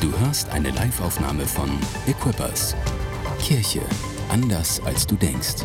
[0.00, 1.68] Du hörst eine Live-Aufnahme von
[2.06, 2.74] Equippers.
[3.38, 3.82] Kirche
[4.30, 5.56] anders als du denkst.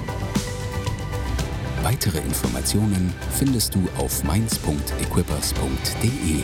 [1.83, 6.43] Weitere Informationen findest du auf mainz.equippers.de.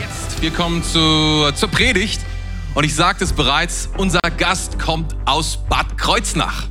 [0.00, 2.20] Jetzt, wir kommen zu, zur Predigt.
[2.74, 6.66] Und ich sagte es bereits, unser Gast kommt aus Bad Kreuznach,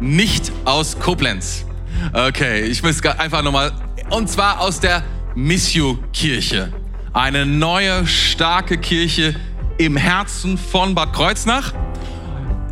[0.00, 1.66] nicht aus Koblenz.
[2.14, 3.70] Okay, ich muss einfach nochmal,
[4.08, 5.04] und zwar aus der
[5.34, 6.72] Missio-Kirche.
[7.14, 9.36] Eine neue, starke Kirche
[9.78, 11.72] im Herzen von Bad Kreuznach.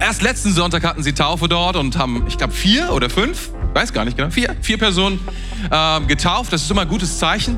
[0.01, 3.93] Erst letzten Sonntag hatten sie Taufe dort und haben, ich glaube, vier oder fünf, weiß
[3.93, 5.21] gar nicht genau, vier, vier Personen
[5.71, 6.53] äh, getauft.
[6.53, 7.57] Das ist immer ein gutes Zeichen.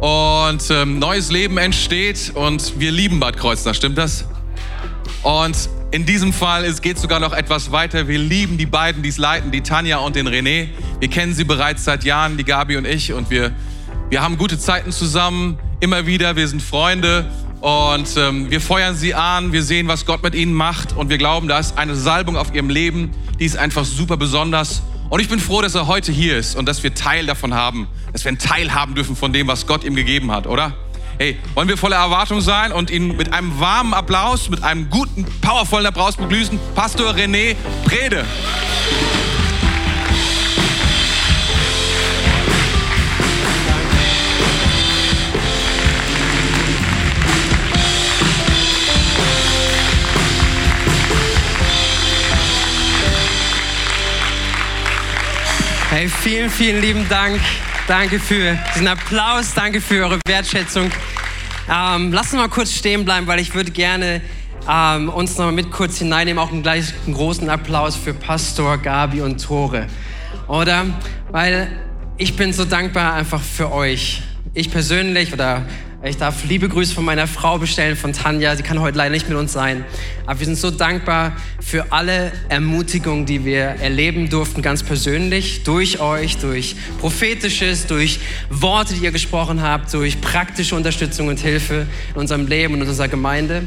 [0.00, 4.24] Und ähm, neues Leben entsteht und wir lieben Bad Kreuznach, stimmt das?
[5.22, 8.08] Und in diesem Fall geht es sogar noch etwas weiter.
[8.08, 10.70] Wir lieben die beiden, die es leiten, die Tanja und den René.
[10.98, 13.12] Wir kennen sie bereits seit Jahren, die Gabi und ich.
[13.12, 13.52] Und wir,
[14.08, 16.36] wir haben gute Zeiten zusammen, immer wieder.
[16.36, 17.28] Wir sind Freunde
[17.60, 19.52] und ähm, wir feuern sie an.
[19.52, 20.96] Wir sehen, was Gott mit ihnen macht.
[20.96, 24.82] Und wir glauben, da ist eine Salbung auf ihrem Leben, die ist einfach super besonders.
[25.10, 27.88] Und ich bin froh, dass er heute hier ist und dass wir Teil davon haben,
[28.12, 30.74] dass wir einen Teil haben dürfen von dem, was Gott ihm gegeben hat, oder?
[31.18, 35.24] Hey, wollen wir voller Erwartung sein und ihn mit einem warmen Applaus, mit einem guten,
[35.40, 36.58] powervollen Applaus begrüßen?
[36.74, 38.24] Pastor René Prede.
[56.06, 57.40] Hey, vielen, vielen lieben Dank.
[57.88, 60.88] Danke für diesen Applaus, danke für eure Wertschätzung.
[61.68, 64.20] Ähm, lasst uns mal kurz stehen bleiben, weil ich würde gerne
[64.70, 66.40] ähm, uns noch mal mit kurz hineinnehmen.
[66.40, 69.88] Auch einen gleich einen großen Applaus für Pastor Gabi und Tore.
[70.46, 70.86] Oder?
[71.32, 71.72] Weil
[72.18, 74.22] ich bin so dankbar einfach für euch.
[74.54, 75.66] Ich persönlich oder
[76.08, 78.54] ich darf liebe Grüße von meiner Frau bestellen, von Tanja.
[78.54, 79.84] Sie kann heute leider nicht mit uns sein.
[80.24, 85.98] Aber wir sind so dankbar für alle Ermutigungen, die wir erleben durften, ganz persönlich, durch
[85.98, 88.20] euch, durch prophetisches, durch
[88.50, 92.88] Worte, die ihr gesprochen habt, durch praktische Unterstützung und Hilfe in unserem Leben und in
[92.88, 93.62] unserer Gemeinde.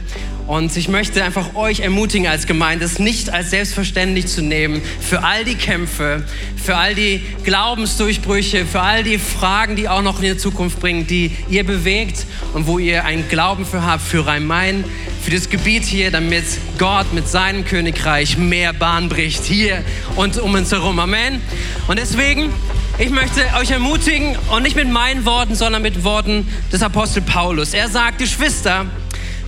[0.47, 5.23] Und ich möchte einfach euch ermutigen als Gemeinde, es nicht als selbstverständlich zu nehmen für
[5.23, 6.23] all die Kämpfe,
[6.55, 11.05] für all die Glaubensdurchbrüche, für all die Fragen, die auch noch in die Zukunft bringen,
[11.05, 14.83] die ihr bewegt und wo ihr einen Glauben für habt, für Rhein-Main,
[15.21, 16.45] für das Gebiet hier, damit
[16.77, 19.83] Gott mit seinem Königreich mehr Bahn bricht, hier
[20.15, 20.99] und um uns herum.
[20.99, 21.41] Amen.
[21.87, 22.53] Und deswegen,
[22.97, 27.73] ich möchte euch ermutigen und nicht mit meinen Worten, sondern mit Worten des Apostel Paulus.
[27.73, 28.85] Er sagt, Geschwister,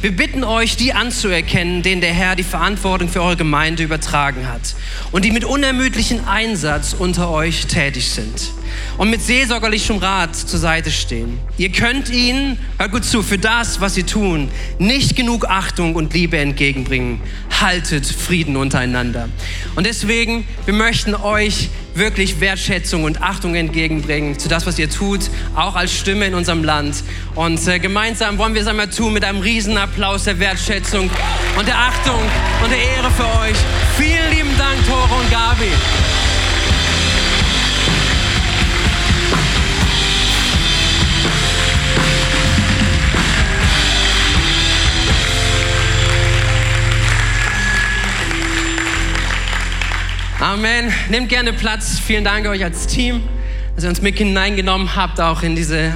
[0.01, 4.75] wir bitten euch, die anzuerkennen, denen der Herr die Verantwortung für eure Gemeinde übertragen hat
[5.11, 8.51] und die mit unermüdlichem Einsatz unter euch tätig sind
[8.97, 11.39] und mit seelsorgerlichem Rat zur Seite stehen.
[11.57, 16.13] Ihr könnt ihnen, hört gut zu, für das, was sie tun, nicht genug Achtung und
[16.13, 17.21] Liebe entgegenbringen.
[17.59, 19.29] Haltet Frieden untereinander.
[19.75, 25.21] Und deswegen, wir möchten euch wirklich Wertschätzung und Achtung entgegenbringen zu das, was ihr tut,
[25.55, 27.03] auch als Stimme in unserem Land.
[27.35, 31.09] Und äh, gemeinsam wollen wir es einmal tun mit einem riesen Applaus der Wertschätzung
[31.57, 32.21] und der Achtung
[32.63, 33.57] und der Ehre für euch.
[33.97, 35.71] Vielen lieben Dank, Tore und Gabi.
[50.41, 50.91] Amen.
[51.11, 51.99] Nehmt gerne Platz.
[51.99, 53.21] Vielen Dank euch als Team,
[53.75, 55.93] dass ihr uns mit hineingenommen habt, auch in diese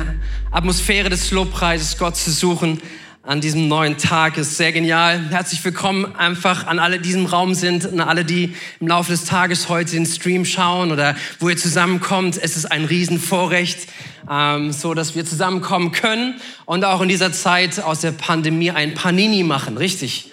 [0.51, 2.79] Atmosphäre des Lobpreises, Gott zu suchen
[3.23, 4.37] an diesem neuen Tag.
[4.37, 5.19] Ist sehr genial.
[5.31, 9.13] Herzlich willkommen einfach an alle, die in diesem Raum sind, an alle, die im Laufe
[9.13, 12.37] des Tages heute den Stream schauen oder wo ihr zusammenkommt.
[12.39, 13.87] Es ist ein Riesenvorrecht,
[14.29, 16.35] ähm, so dass wir zusammenkommen können
[16.65, 19.75] und auch in dieser Zeit aus der Pandemie ein Panini machen.
[19.75, 20.29] Richtig.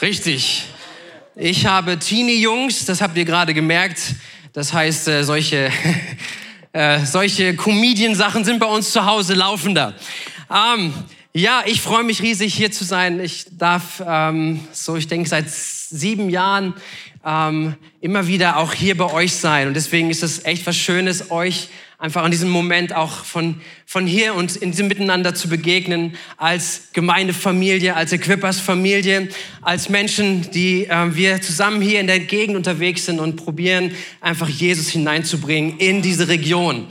[0.00, 0.64] Richtig.
[1.40, 4.16] Ich habe Teenie-Jungs, das habt ihr gerade gemerkt.
[4.52, 5.70] Das heißt, äh, solche,
[6.72, 9.94] äh, solche Comedian-Sachen sind bei uns zu Hause laufender.
[10.52, 10.92] Ähm,
[11.32, 13.20] ja, ich freue mich riesig hier zu sein.
[13.20, 16.74] Ich darf, ähm, so ich denke, seit sieben Jahren
[17.28, 19.68] ähm, immer wieder auch hier bei euch sein.
[19.68, 24.06] Und deswegen ist es echt was Schönes, euch einfach an diesem Moment auch von, von
[24.06, 29.28] hier und in diesem Miteinander zu begegnen, als Gemeindefamilie, als Equippers-Familie,
[29.62, 33.90] als Menschen, die äh, wir zusammen hier in der Gegend unterwegs sind und probieren,
[34.20, 36.86] einfach Jesus hineinzubringen in diese Region.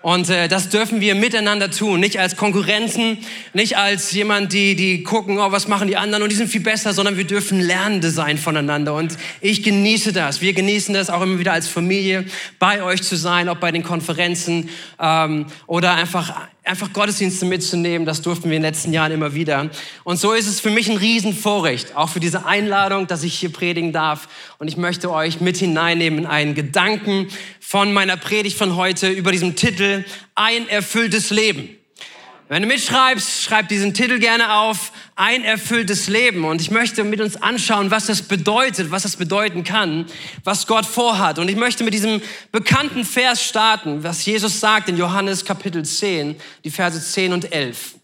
[0.00, 3.18] Und äh, das dürfen wir miteinander tun, nicht als Konkurrenzen,
[3.52, 6.60] nicht als jemand, die, die gucken, oh, was machen die anderen und die sind viel
[6.60, 8.94] besser, sondern wir dürfen Lernende sein voneinander.
[8.94, 10.40] Und ich genieße das.
[10.40, 12.24] Wir genießen das auch immer wieder als Familie,
[12.58, 14.68] bei euch zu sein, ob bei den Konferenzen
[15.00, 16.34] ähm, oder einfach
[16.68, 18.06] einfach Gottesdienste mitzunehmen.
[18.06, 19.70] Das durften wir in den letzten Jahren immer wieder.
[20.04, 23.52] Und so ist es für mich ein Riesenvorrecht, auch für diese Einladung, dass ich hier
[23.52, 24.28] predigen darf.
[24.58, 27.28] Und ich möchte euch mit hineinnehmen in einen Gedanken
[27.60, 30.04] von meiner Predigt von heute über diesem Titel
[30.34, 31.77] Ein erfülltes Leben.
[32.50, 36.46] Wenn du mitschreibst, schreib diesen Titel gerne auf, ein erfülltes Leben.
[36.46, 40.06] Und ich möchte mit uns anschauen, was das bedeutet, was das bedeuten kann,
[40.44, 41.38] was Gott vorhat.
[41.38, 46.36] Und ich möchte mit diesem bekannten Vers starten, was Jesus sagt in Johannes Kapitel 10,
[46.64, 47.96] die Verse 10 und 11.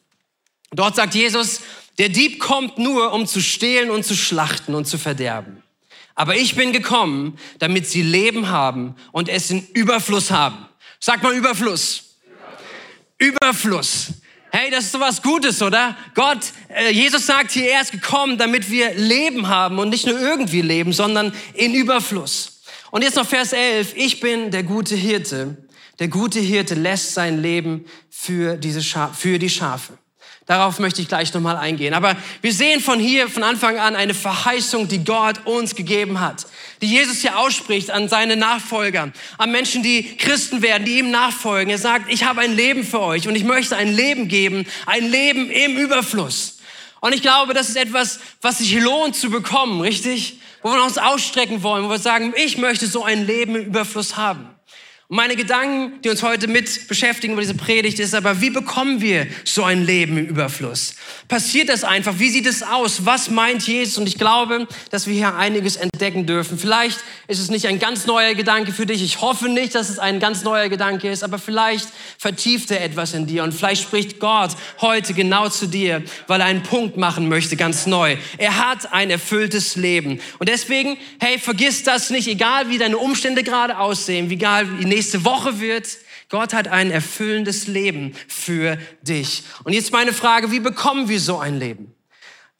[0.72, 1.60] Dort sagt Jesus,
[1.96, 5.62] der Dieb kommt nur, um zu stehlen und zu schlachten und zu verderben.
[6.16, 10.66] Aber ich bin gekommen, damit sie Leben haben und es in Überfluss haben.
[11.00, 12.16] Sag mal Überfluss.
[13.16, 14.12] Überfluss.
[14.56, 15.96] Hey, das ist sowas Gutes, oder?
[16.14, 20.16] Gott, äh, Jesus sagt hier, er ist gekommen, damit wir Leben haben und nicht nur
[20.16, 22.60] irgendwie leben, sondern in Überfluss.
[22.92, 23.94] Und jetzt noch Vers 11.
[23.96, 25.56] Ich bin der gute Hirte.
[25.98, 29.98] Der gute Hirte lässt sein Leben für, diese Scha für die Schafe.
[30.46, 31.94] Darauf möchte ich gleich nochmal eingehen.
[31.94, 36.46] Aber wir sehen von hier, von Anfang an, eine Verheißung, die Gott uns gegeben hat.
[36.82, 41.70] Die Jesus hier ausspricht an seine Nachfolger, an Menschen, die Christen werden, die ihm nachfolgen.
[41.70, 45.10] Er sagt, ich habe ein Leben für euch und ich möchte ein Leben geben, ein
[45.10, 46.58] Leben im Überfluss.
[47.00, 50.40] Und ich glaube, das ist etwas, was sich lohnt zu bekommen, richtig?
[50.62, 54.18] Wo wir uns ausstrecken wollen, wo wir sagen, ich möchte so ein Leben im Überfluss
[54.18, 54.53] haben.
[55.08, 59.02] Und meine Gedanken, die uns heute mit beschäftigen über diese Predigt, ist aber, wie bekommen
[59.02, 60.94] wir so ein Leben im Überfluss?
[61.28, 62.18] Passiert das einfach?
[62.18, 63.04] Wie sieht es aus?
[63.04, 63.98] Was meint Jesus?
[63.98, 66.58] Und ich glaube, dass wir hier einiges entdecken dürfen.
[66.58, 69.02] Vielleicht ist es nicht ein ganz neuer Gedanke für dich.
[69.02, 73.12] Ich hoffe nicht, dass es ein ganz neuer Gedanke ist, aber vielleicht vertieft er etwas
[73.12, 77.28] in dir und vielleicht spricht Gott heute genau zu dir, weil er einen Punkt machen
[77.28, 78.16] möchte, ganz neu.
[78.38, 80.20] Er hat ein erfülltes Leben.
[80.38, 85.24] Und deswegen, hey, vergiss das nicht, egal wie deine Umstände gerade aussehen, egal wie nächste
[85.26, 85.86] Woche wird.
[86.30, 89.42] Gott hat ein erfüllendes Leben für dich.
[89.64, 91.94] Und jetzt meine Frage, wie bekommen wir so ein Leben?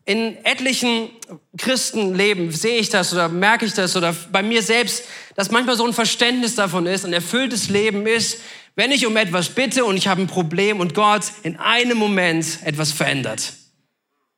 [0.05, 1.09] In etlichen
[1.57, 5.05] Christenleben sehe ich das oder merke ich das oder bei mir selbst,
[5.35, 8.41] dass manchmal so ein Verständnis davon ist, ein erfülltes Leben ist,
[8.77, 12.59] wenn ich um etwas bitte und ich habe ein Problem und Gott in einem Moment
[12.65, 13.55] etwas verändert.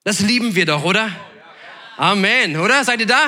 [0.05, 1.11] Das lieben wir doch, oder?
[1.97, 2.85] Amen, oder?
[2.85, 3.27] Seid ihr da?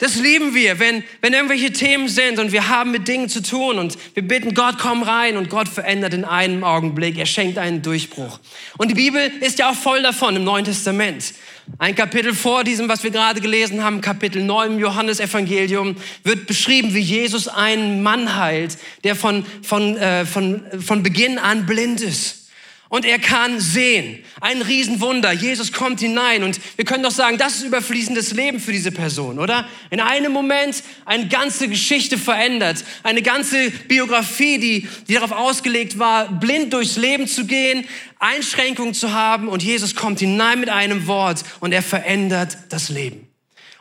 [0.00, 3.78] Das lieben wir, wenn, wenn irgendwelche Themen sind und wir haben mit Dingen zu tun
[3.78, 7.18] und wir bitten Gott, komm rein und Gott verändert in einem Augenblick.
[7.18, 8.40] Er schenkt einen Durchbruch.
[8.78, 11.34] Und die Bibel ist ja auch voll davon im Neuen Testament.
[11.78, 16.94] Ein Kapitel vor diesem, was wir gerade gelesen haben, Kapitel 9 im Johannesevangelium, wird beschrieben,
[16.94, 22.39] wie Jesus einen Mann heilt, der von, von, äh, von, von Beginn an blind ist
[22.90, 24.18] und er kann sehen.
[24.40, 25.32] Ein Riesenwunder.
[25.32, 29.38] Jesus kommt hinein und wir können doch sagen, das ist überfließendes Leben für diese Person,
[29.38, 29.66] oder?
[29.90, 36.28] In einem Moment eine ganze Geschichte verändert, eine ganze Biografie, die, die darauf ausgelegt war,
[36.32, 37.86] blind durchs Leben zu gehen,
[38.18, 43.28] Einschränkungen zu haben und Jesus kommt hinein mit einem Wort und er verändert das Leben.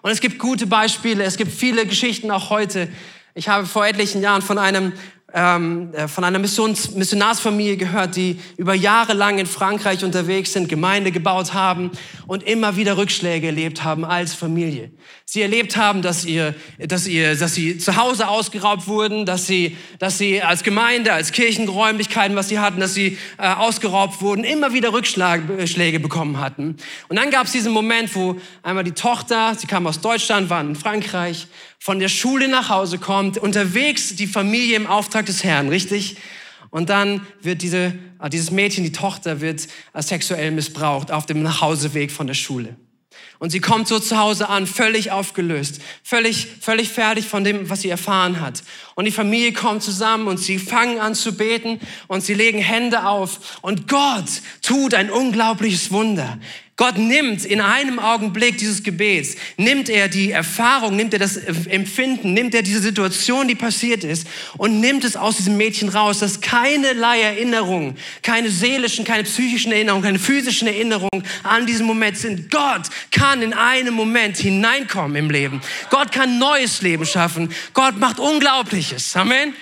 [0.03, 2.87] Und es gibt gute Beispiele, es gibt viele Geschichten auch heute.
[3.33, 4.93] Ich habe vor etlichen Jahren von einem
[5.33, 10.69] ähm, äh, von einer Missions Missionarsfamilie gehört, die über Jahre lang in Frankreich unterwegs sind,
[10.69, 11.91] Gemeinde gebaut haben
[12.27, 14.91] und immer wieder Rückschläge erlebt haben als Familie.
[15.25, 19.77] Sie erlebt haben, dass, ihr, dass, ihr, dass sie zu Hause ausgeraubt wurden, dass sie,
[19.99, 24.73] dass sie als Gemeinde, als Kirchenräumlichkeiten, was sie hatten, dass sie äh, ausgeraubt wurden, immer
[24.73, 26.77] wieder Rückschläge bekommen hatten.
[27.09, 30.61] Und dann gab es diesen Moment, wo einmal die Tochter, sie kam aus Deutschland, war
[30.61, 31.47] in Frankreich,
[31.79, 36.17] von der Schule nach Hause kommt, unterwegs die Familie im Auftrag des Herrn, richtig?
[36.69, 41.41] Und dann wird diese, äh, dieses Mädchen, die Tochter, wird äh, sexuell missbraucht auf dem
[41.41, 42.75] Nachhauseweg von der Schule.
[43.39, 47.81] Und sie kommt so zu Hause an, völlig aufgelöst, völlig, völlig fertig von dem, was
[47.81, 48.63] sie erfahren hat.
[48.95, 53.05] Und die Familie kommt zusammen und sie fangen an zu beten und sie legen Hände
[53.07, 53.57] auf.
[53.61, 54.25] Und Gott
[54.61, 56.37] tut ein unglaubliches Wunder.
[56.79, 62.33] Gott nimmt in einem Augenblick dieses Gebets, nimmt er die Erfahrung, nimmt er das Empfinden,
[62.33, 66.39] nimmt er diese Situation, die passiert ist und nimmt es aus diesem Mädchen raus, dass
[66.39, 72.49] keinerlei Erinnerungen, keine seelischen, keine psychischen Erinnerungen, keine physischen Erinnerungen an diesen Moment sind.
[72.49, 75.59] Gott kann in einem Moment hineinkommen im Leben.
[75.89, 77.53] Gott kann neues Leben schaffen.
[77.73, 79.17] Gott macht Unglaubliches.
[79.17, 79.53] Amen.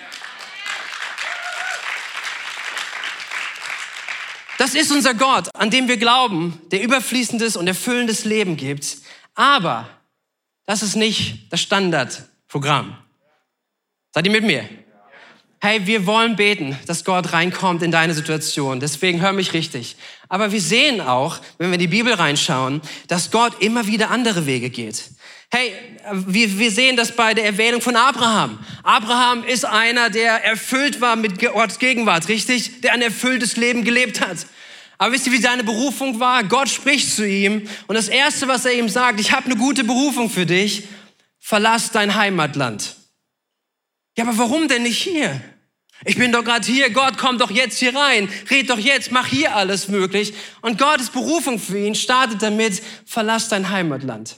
[4.58, 8.98] Das ist unser Gott, an dem wir glauben, der überfließendes und erfüllendes Leben gibt.
[9.36, 9.88] Aber
[10.66, 12.98] das ist nicht das Standardprogramm.
[14.14, 14.68] Seid ihr mit mir?
[15.60, 18.80] Hey, wir wollen beten, dass Gott reinkommt in deine Situation.
[18.80, 19.96] Deswegen hör mich richtig.
[20.30, 24.46] Aber wir sehen auch, wenn wir in die Bibel reinschauen, dass Gott immer wieder andere
[24.46, 25.12] Wege geht.
[25.50, 25.74] Hey,
[26.12, 28.60] wir, wir sehen das bei der Erwähnung von Abraham.
[28.84, 32.82] Abraham ist einer, der erfüllt war mit Gottes Gegenwart, richtig?
[32.82, 34.46] Der ein erfülltes Leben gelebt hat.
[34.98, 36.44] Aber wisst ihr, wie seine Berufung war?
[36.44, 39.84] Gott spricht zu ihm und das Erste, was er ihm sagt, ich habe eine gute
[39.84, 40.84] Berufung für dich,
[41.40, 42.96] verlass dein Heimatland.
[44.18, 45.40] Ja, aber warum denn nicht hier?
[46.06, 49.28] Ich bin doch gerade hier, Gott, komm doch jetzt hier rein, red doch jetzt, mach
[49.28, 50.34] hier alles möglich.
[50.62, 54.38] Und Gottes Berufung für ihn startet damit, verlass dein Heimatland.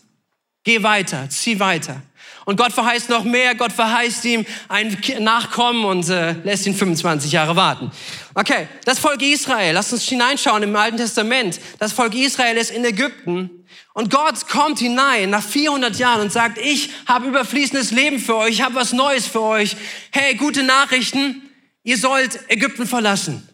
[0.70, 2.00] Geh weiter, zieh weiter.
[2.46, 3.56] Und Gott verheißt noch mehr.
[3.56, 7.90] Gott verheißt ihm ein Nachkommen und äh, lässt ihn 25 Jahre warten.
[8.36, 11.60] Okay, das Volk Israel, lasst uns hineinschauen im Alten Testament.
[11.80, 13.66] Das Volk Israel ist in Ägypten.
[13.96, 18.52] Und Gott kommt hinein nach 400 Jahren und sagt, ich habe überfließendes Leben für euch,
[18.52, 19.76] ich habe was Neues für euch.
[20.12, 21.50] Hey, gute Nachrichten,
[21.82, 23.50] ihr sollt Ägypten verlassen.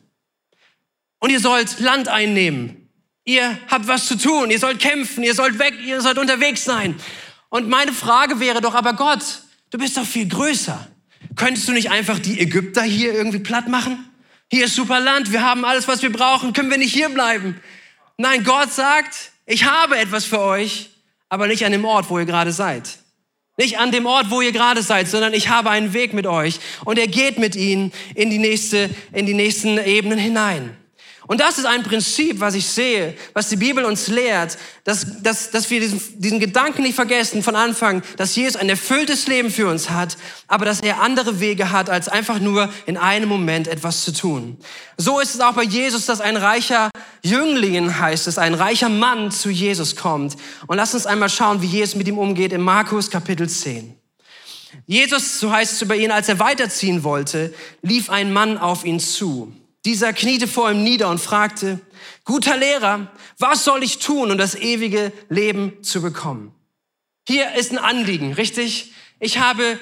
[1.19, 2.84] Und ihr sollt Land einnehmen.
[3.25, 6.95] Ihr habt was zu tun, ihr sollt kämpfen, ihr sollt weg, ihr sollt unterwegs sein.
[7.49, 9.41] Und meine Frage wäre doch, aber Gott,
[9.71, 10.87] du bist doch viel größer.
[11.35, 14.09] Könntest du nicht einfach die Ägypter hier irgendwie platt machen?
[14.51, 17.59] Hier ist super Land, wir haben alles, was wir brauchen, können wir nicht hier bleiben?
[18.17, 20.91] Nein, Gott sagt, ich habe etwas für euch,
[21.27, 22.99] aber nicht an dem Ort, wo ihr gerade seid.
[23.57, 26.59] Nicht an dem Ort, wo ihr gerade seid, sondern ich habe einen Weg mit euch
[26.83, 30.77] und er geht mit ihnen in die nächste, in die nächsten Ebenen hinein.
[31.27, 35.49] Und das ist ein Prinzip, was ich sehe, was die Bibel uns lehrt, dass, dass,
[35.49, 39.67] dass wir diesen, diesen Gedanken nicht vergessen von Anfang, dass Jesus ein erfülltes Leben für
[39.67, 40.17] uns hat,
[40.47, 44.57] aber dass er andere Wege hat, als einfach nur in einem Moment etwas zu tun.
[44.97, 46.91] So ist es auch bei Jesus, dass ein reicher
[47.23, 50.35] Jüngling, heißt es, ein reicher Mann zu Jesus kommt.
[50.67, 53.95] Und lass uns einmal schauen, wie Jesus mit ihm umgeht in Markus Kapitel 10.
[54.85, 58.99] Jesus, so heißt es über ihn, als er weiterziehen wollte, lief ein Mann auf ihn
[58.99, 59.53] zu.
[59.85, 61.79] Dieser kniete vor ihm nieder und fragte,
[62.23, 66.53] guter Lehrer, was soll ich tun, um das ewige Leben zu bekommen?
[67.27, 68.93] Hier ist ein Anliegen, richtig?
[69.19, 69.79] Ich habe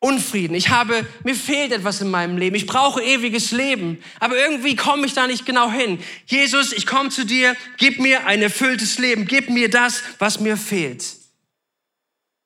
[0.00, 4.76] Unfrieden, ich habe, mir fehlt etwas in meinem Leben, ich brauche ewiges Leben, aber irgendwie
[4.76, 5.98] komme ich da nicht genau hin.
[6.26, 10.56] Jesus, ich komme zu dir, gib mir ein erfülltes Leben, gib mir das, was mir
[10.56, 11.04] fehlt.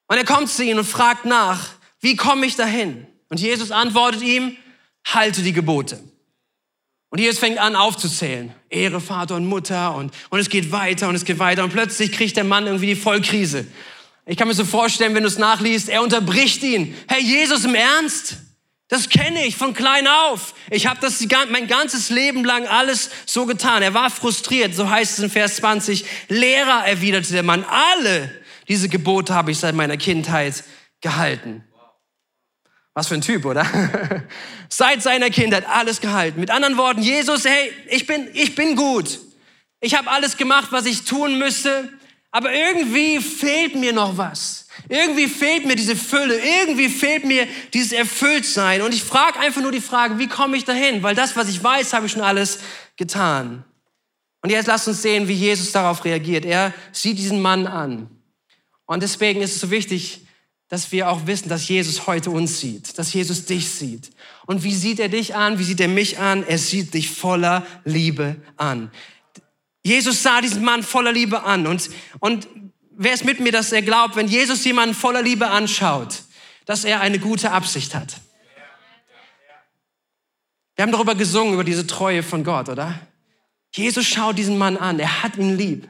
[0.07, 3.07] Und er kommt zu ihm und fragt nach, wie komme ich dahin?
[3.29, 4.57] Und Jesus antwortet ihm,
[5.05, 6.03] halte die Gebote.
[7.13, 8.55] Und Jesus fängt an aufzuzählen.
[8.71, 12.11] Ehre, Vater und Mutter und, und es geht weiter und es geht weiter und plötzlich
[12.11, 13.67] kriegt der Mann irgendwie die Vollkrise.
[14.25, 16.97] Ich kann mir so vorstellen, wenn du es nachliest, er unterbricht ihn.
[17.09, 18.39] Hey, Jesus, im Ernst?
[18.89, 20.55] Das kenne ich von klein auf.
[20.71, 23.83] Ich habe das mein ganzes Leben lang alles so getan.
[23.83, 26.07] Er war frustriert, so heißt es in Vers 20.
[26.29, 28.31] Lehrer, erwiderte der Mann, alle
[28.69, 30.65] diese Gebote habe ich seit meiner Kindheit
[31.03, 31.63] gehalten.
[32.95, 33.67] Was für ein Typ, oder?
[34.69, 36.41] Seit seiner Kindheit alles gehalten.
[36.41, 39.19] Mit anderen Worten, Jesus, hey, ich bin, ich bin gut.
[39.81, 41.89] Ich habe alles gemacht, was ich tun müsste,
[42.31, 44.67] aber irgendwie fehlt mir noch was.
[44.89, 48.83] Irgendwie fehlt mir diese Fülle, irgendwie fehlt mir dieses Erfülltsein.
[48.83, 51.03] Und ich frage einfach nur die Frage, wie komme ich dahin?
[51.03, 52.59] Weil das, was ich weiß, habe ich schon alles
[52.97, 53.65] getan.
[54.43, 56.45] Und jetzt lasst uns sehen, wie Jesus darauf reagiert.
[56.45, 58.09] Er sieht diesen Mann an.
[58.87, 60.27] Und deswegen ist es so wichtig,
[60.73, 64.11] dass wir auch wissen, dass Jesus heute uns sieht, dass Jesus dich sieht.
[64.47, 65.59] Und wie sieht er dich an?
[65.59, 66.45] Wie sieht er mich an?
[66.45, 68.91] Er sieht dich voller Liebe an.
[69.85, 71.67] Jesus sah diesen Mann voller Liebe an.
[71.67, 72.49] Und, und
[72.93, 76.23] wer ist mit mir, dass er glaubt, wenn Jesus jemanden voller Liebe anschaut,
[76.65, 78.17] dass er eine gute Absicht hat?
[80.75, 82.99] Wir haben darüber gesungen, über diese Treue von Gott, oder?
[83.75, 85.87] Jesus schaut diesen Mann an, er hat ihn lieb.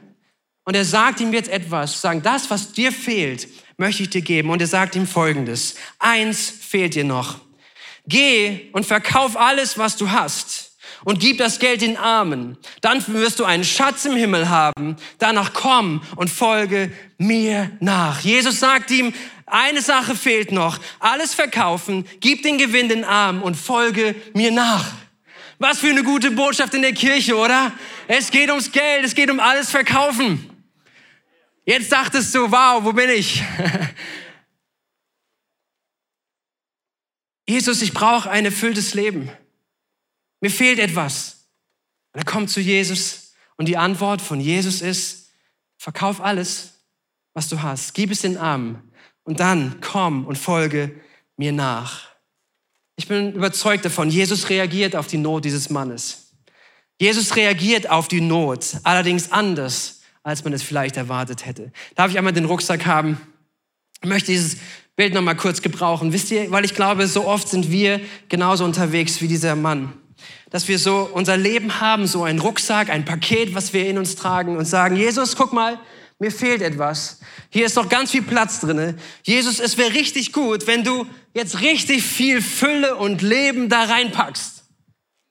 [0.65, 4.49] Und er sagt ihm jetzt etwas, sagen, das, was dir fehlt, möchte ich dir geben.
[4.49, 5.75] Und er sagt ihm Folgendes.
[5.99, 7.39] Eins fehlt dir noch.
[8.05, 12.57] Geh und verkauf alles, was du hast und gib das Geld den Armen.
[12.81, 14.95] Dann wirst du einen Schatz im Himmel haben.
[15.19, 18.21] Danach komm und folge mir nach.
[18.21, 19.13] Jesus sagt ihm,
[19.45, 20.79] eine Sache fehlt noch.
[20.99, 24.85] Alles verkaufen, gib den Gewinn den Armen und folge mir nach.
[25.59, 27.71] Was für eine gute Botschaft in der Kirche, oder?
[28.07, 30.49] Es geht ums Geld, es geht um alles verkaufen.
[31.65, 33.41] Jetzt dachtest du, wow, wo bin ich?
[37.47, 39.29] Jesus, ich brauche ein erfülltes Leben.
[40.41, 41.47] Mir fehlt etwas.
[42.11, 45.29] Und er kommt zu Jesus und die Antwort von Jesus ist,
[45.77, 46.73] verkauf alles,
[47.33, 48.91] was du hast, gib es den Armen
[49.23, 51.01] und dann komm und folge
[51.37, 52.09] mir nach.
[52.95, 56.33] Ich bin überzeugt davon, Jesus reagiert auf die Not dieses Mannes.
[56.99, 61.71] Jesus reagiert auf die Not, allerdings anders als man es vielleicht erwartet hätte.
[61.95, 63.17] Darf ich einmal den Rucksack haben?
[64.01, 64.57] Ich möchte dieses
[64.95, 66.13] Bild noch mal kurz gebrauchen.
[66.13, 67.99] Wisst ihr, weil ich glaube, so oft sind wir
[68.29, 69.93] genauso unterwegs wie dieser Mann.
[70.49, 74.15] Dass wir so unser Leben haben, so ein Rucksack, ein Paket, was wir in uns
[74.15, 75.79] tragen und sagen, Jesus, guck mal,
[76.19, 77.19] mir fehlt etwas.
[77.49, 78.95] Hier ist noch ganz viel Platz drinne.
[79.23, 84.63] Jesus, es wäre richtig gut, wenn du jetzt richtig viel Fülle und Leben da reinpackst.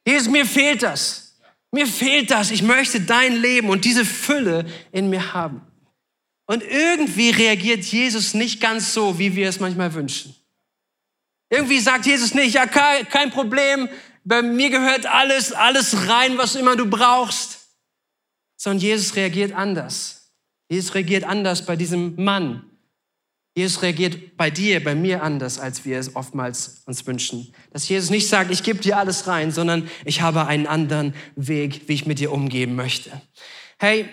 [0.07, 1.32] Jesus, mir fehlt das.
[1.73, 2.51] Mir fehlt das.
[2.51, 5.63] Ich möchte dein Leben und diese Fülle in mir haben.
[6.47, 10.35] Und irgendwie reagiert Jesus nicht ganz so, wie wir es manchmal wünschen.
[11.49, 13.89] Irgendwie sagt Jesus nicht, ja, kein Problem,
[14.25, 17.61] bei mir gehört alles, alles rein, was immer du brauchst.
[18.57, 20.31] Sondern Jesus reagiert anders.
[20.69, 22.72] Jesus reagiert anders bei diesem Mann.
[23.55, 27.53] Jesus reagiert bei dir, bei mir anders, als wir es oftmals uns wünschen.
[27.71, 31.87] Dass Jesus nicht sagt, ich gebe dir alles rein, sondern ich habe einen anderen Weg,
[31.87, 33.21] wie ich mit dir umgehen möchte.
[33.79, 34.09] Hey,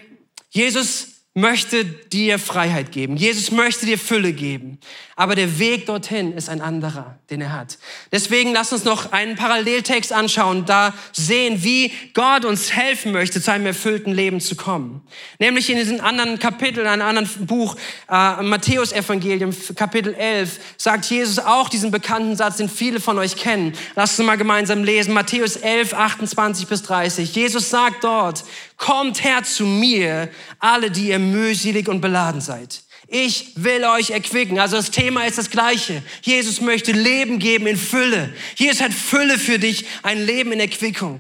[0.50, 3.16] Jesus möchte dir Freiheit geben.
[3.16, 4.80] Jesus möchte dir Fülle geben.
[5.16, 7.78] Aber der Weg dorthin ist ein anderer, den er hat.
[8.12, 13.52] Deswegen lass uns noch einen Paralleltext anschauen, da sehen, wie Gott uns helfen möchte, zu
[13.52, 15.02] einem erfüllten Leben zu kommen.
[15.38, 17.76] Nämlich in diesem anderen Kapitel, in einem anderen Buch,
[18.10, 23.36] äh, Matthäus Evangelium, Kapitel 11, sagt Jesus auch diesen bekannten Satz, den viele von euch
[23.36, 23.74] kennen.
[23.96, 25.14] Lass uns mal gemeinsam lesen.
[25.14, 27.36] Matthäus 11, 28 bis 30.
[27.36, 28.46] Jesus sagt dort,
[28.80, 34.60] kommt her zu mir, alle, die ihr mühselig und beladen seid ich will euch erquicken.
[34.60, 36.04] Also das Thema ist das gleiche.
[36.22, 38.34] Jesus möchte Leben geben in Fülle.
[38.56, 41.20] Jesus hat Fülle für dich, ein Leben in Erquickung.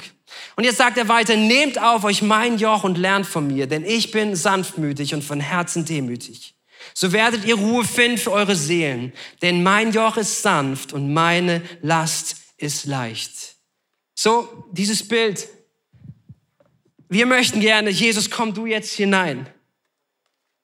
[0.55, 3.85] Und jetzt sagt er weiter, nehmt auf euch mein Joch und lernt von mir, denn
[3.85, 6.53] ich bin sanftmütig und von Herzen demütig.
[6.93, 11.61] So werdet ihr Ruhe finden für eure Seelen, denn mein Joch ist sanft und meine
[11.81, 13.55] Last ist leicht.
[14.15, 15.47] So, dieses Bild.
[17.09, 19.47] Wir möchten gerne, Jesus, komm du jetzt hinein.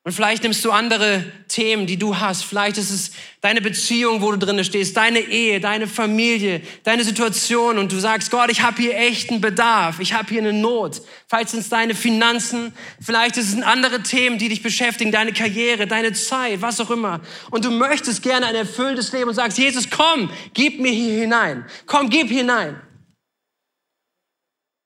[0.03, 2.43] Und vielleicht nimmst du andere Themen, die du hast.
[2.43, 3.11] Vielleicht ist es
[3.41, 8.29] deine Beziehung, wo du drin stehst, deine Ehe, deine Familie, deine Situation und du sagst,
[8.29, 11.01] Gott, ich habe hier echten Bedarf, ich habe hier eine Not.
[11.27, 12.71] Vielleicht sind es deine Finanzen,
[13.01, 17.21] vielleicht ist es andere Themen, die dich beschäftigen, deine Karriere, deine Zeit, was auch immer.
[17.49, 21.65] Und du möchtest gerne ein erfülltes Leben und sagst, Jesus, komm, gib mir hier hinein.
[21.87, 22.79] Komm, gib hinein.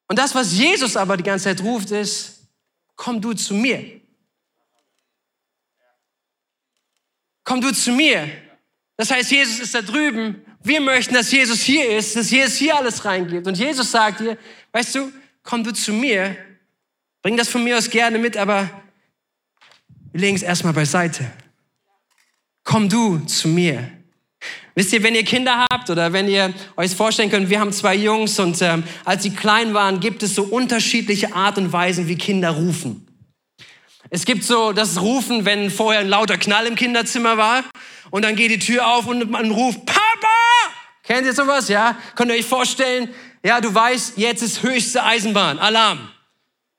[0.09, 2.49] Und das, was Jesus aber die ganze Zeit ruft, ist,
[2.97, 3.99] komm du zu mir.
[7.49, 8.29] komm du zu mir.
[8.95, 10.45] Das heißt, Jesus ist da drüben.
[10.61, 13.47] Wir möchten, dass Jesus hier ist, dass Jesus hier alles reingibt.
[13.47, 14.37] Und Jesus sagt dir,
[14.71, 16.37] weißt du, komm du zu mir.
[17.23, 18.69] Bring das von mir aus gerne mit, aber
[20.11, 21.25] wir legen es erstmal beiseite.
[22.63, 23.98] Komm du zu mir.
[24.75, 27.95] Wisst ihr, wenn ihr Kinder habt oder wenn ihr euch vorstellen könnt, wir haben zwei
[27.95, 32.15] Jungs und ähm, als sie klein waren, gibt es so unterschiedliche Art und Weisen, wie
[32.15, 33.05] Kinder rufen.
[34.09, 37.63] Es gibt so das Rufen, wenn vorher ein lauter Knall im Kinderzimmer war
[38.09, 40.27] und dann geht die Tür auf und man ruft, Papa!
[41.03, 41.67] Kennt ihr sowas?
[41.67, 41.97] Ja?
[42.15, 43.13] Könnt ihr euch vorstellen?
[43.43, 46.09] Ja, du weißt, jetzt ist höchste Eisenbahn, Alarm.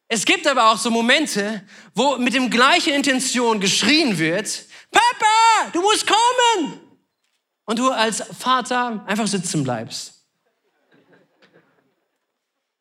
[0.09, 1.62] Es gibt aber auch so Momente,
[1.94, 6.79] wo mit dem gleichen Intention geschrien wird, Papa, du musst kommen!
[7.70, 10.24] Und du als Vater einfach sitzen bleibst.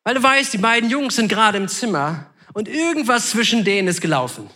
[0.02, 4.00] Weil du weißt, die beiden Jungs sind gerade im Zimmer und irgendwas zwischen denen ist
[4.00, 4.50] gelaufen.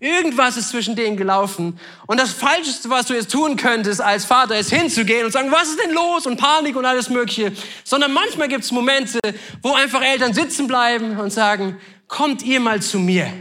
[0.00, 1.78] Irgendwas ist zwischen denen gelaufen.
[2.08, 5.68] Und das Falscheste, was du jetzt tun könntest als Vater, ist hinzugehen und sagen, was
[5.68, 6.26] ist denn los?
[6.26, 7.52] Und Panik und alles Mögliche.
[7.84, 9.20] Sondern manchmal gibt es Momente,
[9.62, 13.32] wo einfach Eltern sitzen bleiben und sagen, kommt ihr mal zu mir.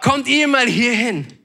[0.00, 1.35] Kommt ihr mal hierhin.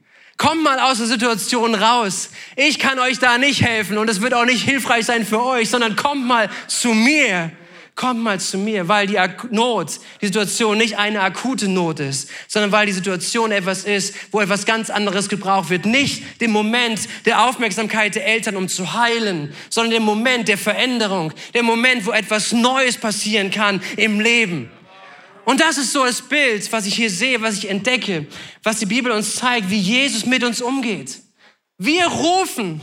[0.42, 2.30] Kommt mal aus der Situation raus.
[2.56, 5.70] Ich kann euch da nicht helfen und es wird auch nicht hilfreich sein für euch,
[5.70, 7.52] sondern kommt mal zu mir
[7.94, 9.18] kommt mal zu mir, weil die
[9.50, 14.40] Not, die Situation nicht eine akute Not ist, sondern weil die Situation etwas ist, wo
[14.40, 15.84] etwas ganz anderes gebraucht wird.
[15.84, 21.34] Nicht den Moment der Aufmerksamkeit der Eltern, um zu heilen, sondern den Moment der Veränderung,
[21.52, 24.70] der Moment, wo etwas Neues passieren kann im Leben.
[25.44, 28.26] Und das ist so das Bild, was ich hier sehe, was ich entdecke,
[28.62, 31.20] was die Bibel uns zeigt, wie Jesus mit uns umgeht.
[31.78, 32.80] Wir rufen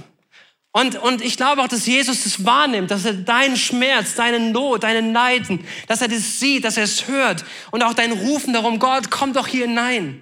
[0.71, 4.83] und, und ich glaube auch, dass Jesus das wahrnimmt, dass er deinen Schmerz, deine Not,
[4.83, 8.77] deine Leiden, dass er das sieht, dass er es hört und auch dein Rufen darum,
[8.77, 10.21] Gott, komm doch hier hinein.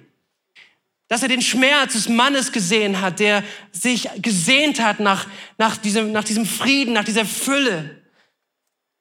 [1.08, 5.26] Dass er den Schmerz des Mannes gesehen hat, der sich gesehnt hat nach,
[5.58, 7.97] nach, diesem, nach diesem Frieden, nach dieser Fülle.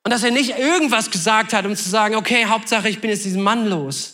[0.07, 3.25] Und dass er nicht irgendwas gesagt hat, um zu sagen, okay, Hauptsache, ich bin jetzt
[3.25, 4.13] diesen Mann los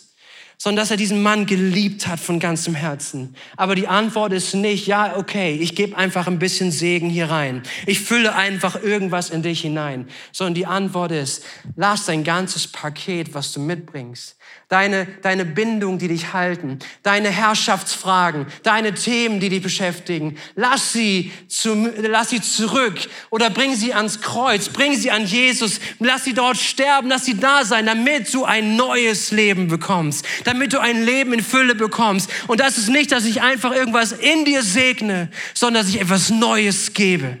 [0.56, 3.36] sondern dass er diesen Mann geliebt hat von ganzem Herzen.
[3.56, 7.62] Aber die Antwort ist nicht, ja, okay, ich gebe einfach ein bisschen Segen hier rein.
[7.86, 10.08] Ich fülle einfach irgendwas in dich hinein.
[10.32, 11.44] Sondern die Antwort ist,
[11.76, 14.36] lass dein ganzes Paket, was du mitbringst,
[14.68, 20.36] deine, deine Bindung, die dich halten, deine Herrschaftsfragen, deine Themen, die dich beschäftigen.
[20.54, 22.98] Lass sie, zu, lass sie zurück
[23.30, 27.38] oder bring sie ans Kreuz, bring sie an Jesus, lass sie dort sterben, lass sie
[27.38, 32.30] da sein, damit du ein neues Leben bekommst, damit du ein Leben in Fülle bekommst.
[32.48, 36.30] Und das ist nicht, dass ich einfach irgendwas in dir segne, sondern dass ich etwas
[36.30, 37.38] Neues gebe.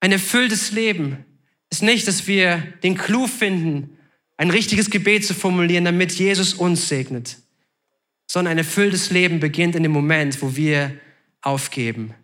[0.00, 1.24] Ein erfülltes Leben
[1.70, 3.98] ist nicht, dass wir den Clou finden,
[4.36, 7.38] ein richtiges Gebet zu formulieren, damit Jesus uns segnet,
[8.26, 10.98] sondern ein erfülltes Leben beginnt in dem Moment, wo wir
[11.40, 12.14] aufgeben,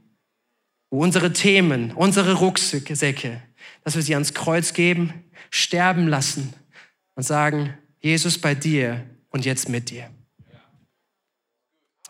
[0.90, 3.42] wo unsere Themen, unsere Rucksäcke,
[3.84, 6.52] dass wir sie ans Kreuz geben, sterben lassen
[7.14, 10.10] und sagen, Jesus bei dir und jetzt mit dir.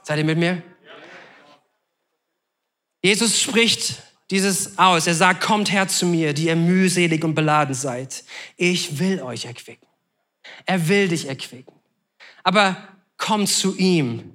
[0.03, 0.63] Seid ihr mit mir?
[3.05, 5.07] Jesus spricht dieses aus.
[5.07, 8.25] Er sagt, kommt her zu mir, die ihr mühselig und beladen seid.
[8.57, 9.87] Ich will euch erquicken.
[10.65, 11.75] Er will dich erquicken.
[12.43, 12.77] Aber
[13.19, 14.33] komm zu ihm.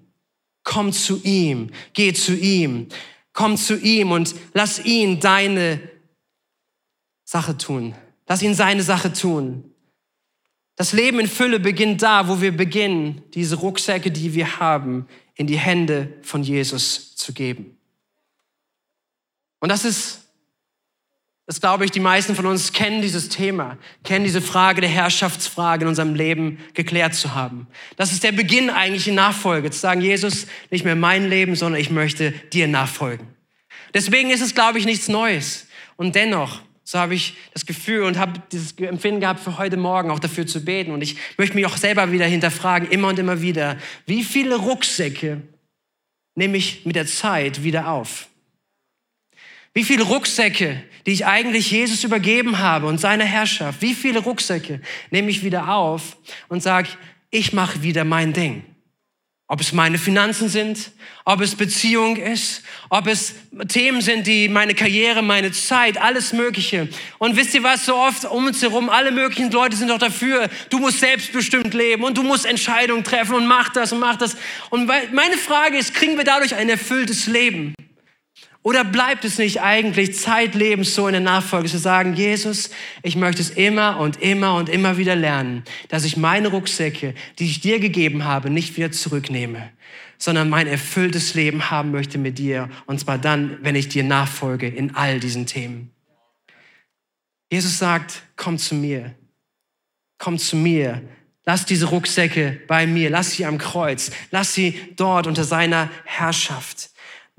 [0.64, 1.72] Komm zu ihm.
[1.94, 2.90] Geh zu ihm.
[3.34, 5.82] Komm zu ihm und lass ihn deine
[7.24, 7.96] Sache tun.
[8.28, 9.74] Lass ihn seine Sache tun.
[10.76, 15.48] Das Leben in Fülle beginnt da, wo wir beginnen, diese Rucksäcke, die wir haben, in
[15.48, 17.77] die Hände von Jesus zu geben.
[19.60, 20.22] Und das ist,
[21.46, 25.84] das glaube ich, die meisten von uns kennen dieses Thema, kennen diese Frage der Herrschaftsfrage
[25.84, 27.68] in unserem Leben geklärt zu haben.
[27.96, 31.82] Das ist der Beginn eigentlich in Nachfolge, zu sagen, Jesus, nicht mehr mein Leben, sondern
[31.82, 33.28] ich möchte dir nachfolgen.
[33.94, 35.68] Deswegen ist es, glaube ich, nichts Neues.
[35.96, 40.12] Und dennoch, so habe ich das Gefühl und habe dieses Empfinden gehabt, für heute Morgen
[40.12, 40.92] auch dafür zu beten.
[40.92, 45.42] Und ich möchte mich auch selber wieder hinterfragen, immer und immer wieder, wie viele Rucksäcke
[46.36, 48.28] nehme ich mit der Zeit wieder auf?
[49.78, 54.82] Wie viele Rucksäcke, die ich eigentlich Jesus übergeben habe und seiner Herrschaft, wie viele Rucksäcke
[55.12, 56.90] nehme ich wieder auf und sage,
[57.30, 58.64] ich mache wieder mein Ding.
[59.48, 60.94] Ob es meine Finanzen sind,
[61.26, 63.36] ob es Beziehung ist, ob es
[63.68, 66.90] Themen sind, die meine Karriere, meine Zeit, alles Mögliche.
[67.20, 70.50] Und wisst ihr was, so oft um uns herum, alle möglichen Leute sind doch dafür,
[70.72, 74.38] du musst selbstbestimmt leben und du musst Entscheidungen treffen und mach das und mach das.
[74.72, 77.76] Und meine Frage ist, kriegen wir dadurch ein erfülltes Leben?
[78.68, 82.70] Oder bleibt es nicht eigentlich zeitlebens so in der Nachfolge zu sagen, Jesus,
[83.02, 87.46] ich möchte es immer und immer und immer wieder lernen, dass ich meine Rucksäcke, die
[87.46, 89.72] ich dir gegeben habe, nicht wieder zurücknehme,
[90.18, 92.68] sondern mein erfülltes Leben haben möchte mit dir.
[92.88, 95.92] Und zwar dann, wenn ich dir nachfolge in all diesen Themen.
[97.50, 99.16] Jesus sagt, komm zu mir.
[100.18, 101.02] Komm zu mir.
[101.46, 103.10] Lass diese Rucksäcke bei mir.
[103.10, 104.12] Lass sie am Kreuz.
[104.32, 106.90] Lass sie dort unter seiner Herrschaft.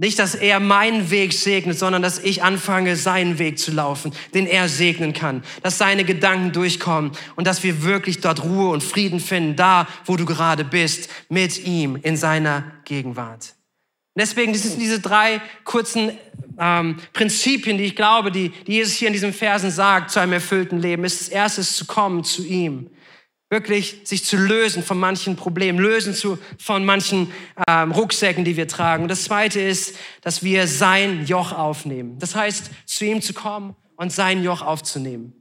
[0.01, 4.47] Nicht, dass er meinen Weg segnet, sondern dass ich anfange, seinen Weg zu laufen, den
[4.47, 5.43] er segnen kann.
[5.65, 10.17] Dass seine Gedanken durchkommen und dass wir wirklich dort Ruhe und Frieden finden, da, wo
[10.17, 13.57] du gerade bist, mit ihm in seiner Gegenwart.
[14.17, 16.13] Deswegen das sind diese drei kurzen
[16.61, 20.35] ähm, Prinzipien, die ich glaube, die, die Jesus hier in diesen Versen sagt, zu einem
[20.35, 21.03] erfüllten Leben.
[21.03, 22.89] Ist das erste zu kommen zu ihm
[23.51, 27.33] wirklich sich zu lösen von manchen Problemen, lösen zu, von manchen
[27.67, 29.05] ähm, Rucksäcken, die wir tragen.
[29.05, 32.19] Und das Zweite ist, dass wir sein Joch aufnehmen.
[32.19, 35.33] Das heißt, zu ihm zu kommen und sein Joch aufzunehmen.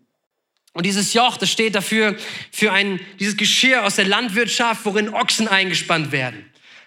[0.73, 2.15] Und dieses Joch, das steht dafür,
[2.51, 6.45] für ein, dieses Geschirr aus der Landwirtschaft, worin Ochsen eingespannt werden.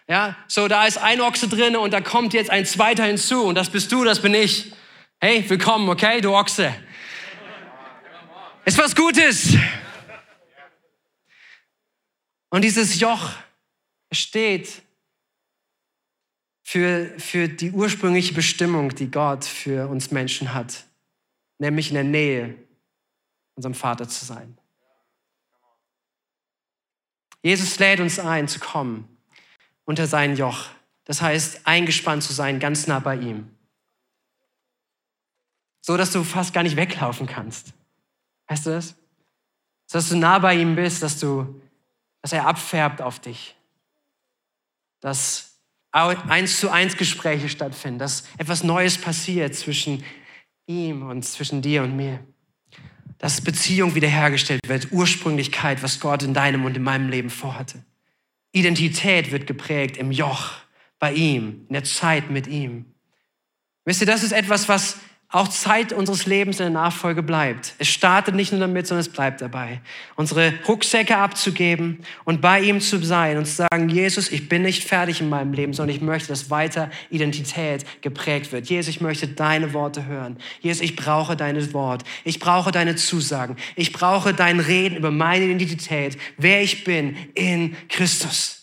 [0.08, 3.54] Ja, so da ist ein Ochse drin und da kommt jetzt ein zweiter hinzu und
[3.54, 4.72] das bist du, das bin ich.
[5.20, 6.74] Hey, willkommen, okay, du Ochse.
[8.64, 9.56] Ist was Gutes.
[12.50, 13.30] Und dieses Joch
[14.12, 14.82] steht
[16.62, 20.84] für, für die ursprüngliche Bestimmung, die Gott für uns Menschen hat,
[21.58, 22.54] nämlich in der Nähe
[23.54, 24.56] unserem Vater zu sein.
[27.42, 29.16] Jesus lädt uns ein, zu kommen
[29.84, 30.66] unter sein Joch.
[31.04, 33.50] Das heißt, eingespannt zu sein, ganz nah bei ihm.
[35.80, 37.72] So, dass du fast gar nicht weglaufen kannst.
[38.46, 38.94] Weißt du das?
[39.86, 41.60] So, dass du nah bei ihm bist, dass du
[42.22, 43.56] dass er abfärbt auf dich.
[45.00, 45.58] Dass
[45.92, 50.04] eins zu eins Gespräche stattfinden, dass etwas Neues passiert zwischen
[50.66, 52.20] ihm und zwischen dir und mir.
[53.18, 57.84] Dass Beziehung wiederhergestellt wird, Ursprünglichkeit, was Gott in deinem und in meinem Leben vorhatte.
[58.52, 60.52] Identität wird geprägt im Joch,
[60.98, 62.86] bei ihm, in der Zeit mit ihm.
[63.84, 64.98] Wisst ihr, das ist etwas, was
[65.32, 67.74] auch Zeit unseres Lebens in der Nachfolge bleibt.
[67.78, 69.80] Es startet nicht nur damit, sondern es bleibt dabei.
[70.16, 74.82] Unsere Rucksäcke abzugeben und bei ihm zu sein und zu sagen, Jesus, ich bin nicht
[74.82, 78.68] fertig in meinem Leben, sondern ich möchte, dass weiter Identität geprägt wird.
[78.68, 80.36] Jesus, ich möchte deine Worte hören.
[80.60, 82.02] Jesus, ich brauche deine Wort.
[82.24, 83.56] Ich brauche deine Zusagen.
[83.76, 88.59] Ich brauche dein Reden über meine Identität, wer ich bin in Christus.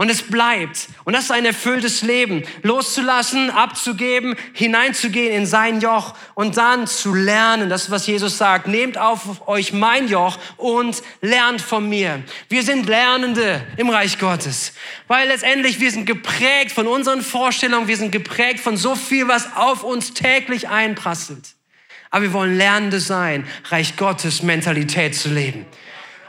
[0.00, 0.86] Und es bleibt.
[1.02, 2.44] Und das ist ein erfülltes Leben.
[2.62, 7.68] Loszulassen, abzugeben, hineinzugehen in sein Joch und dann zu lernen.
[7.68, 8.68] Das ist, was Jesus sagt.
[8.68, 12.22] Nehmt auf euch mein Joch und lernt von mir.
[12.48, 14.72] Wir sind Lernende im Reich Gottes.
[15.08, 17.88] Weil letztendlich wir sind geprägt von unseren Vorstellungen.
[17.88, 21.56] Wir sind geprägt von so viel, was auf uns täglich einprasselt.
[22.10, 25.66] Aber wir wollen Lernende sein, Reich Gottes Mentalität zu leben.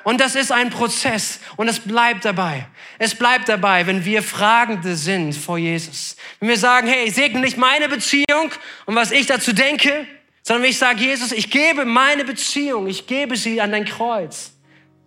[0.03, 2.67] Und das ist ein Prozess und es bleibt dabei.
[2.97, 6.15] Es bleibt dabei, wenn wir Fragende sind vor Jesus.
[6.39, 8.51] Wenn wir sagen, hey, ich segne nicht meine Beziehung
[8.85, 10.07] und was ich dazu denke,
[10.43, 14.53] sondern wenn ich sage, Jesus, ich gebe meine Beziehung, ich gebe sie an dein Kreuz.